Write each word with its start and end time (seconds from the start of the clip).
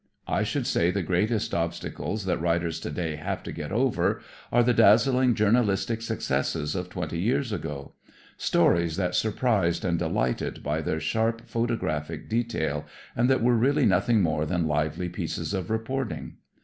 I 0.27 0.41
should 0.41 0.65
say 0.65 0.89
the 0.89 1.03
greatest 1.03 1.53
obstacles 1.53 2.25
that 2.25 2.41
writers 2.41 2.79
today 2.79 3.17
have 3.17 3.43
to 3.43 3.51
get 3.51 3.71
over, 3.71 4.23
are 4.51 4.63
the 4.63 4.73
dazzling 4.73 5.35
journalistic 5.35 6.01
successes 6.01 6.73
of 6.73 6.89
twenty 6.89 7.19
years 7.19 7.51
ago, 7.51 7.93
stories 8.35 8.97
that 8.97 9.13
surprised 9.13 9.85
and 9.85 9.99
delighted 9.99 10.63
by 10.63 10.81
their 10.81 10.99
sharp 10.99 11.43
photographic 11.47 12.27
detail 12.29 12.83
and 13.15 13.29
that 13.29 13.43
were 13.43 13.53
really 13.55 13.85
nothing 13.85 14.23
more 14.23 14.43
than 14.43 14.67
lively 14.67 15.07
pieces 15.07 15.53
of 15.53 15.69
reporting. 15.69 16.37